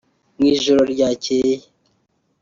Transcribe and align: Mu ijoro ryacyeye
Mu 0.37 0.45
ijoro 0.53 0.81
ryacyeye 0.93 1.55